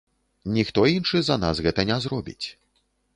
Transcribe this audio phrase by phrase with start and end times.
[0.55, 2.47] Ніхто іншы за нас гэта не зробіць.